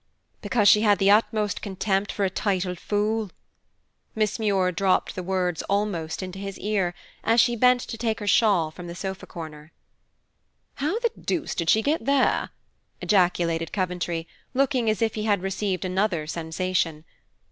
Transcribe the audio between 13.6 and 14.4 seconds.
Coventry,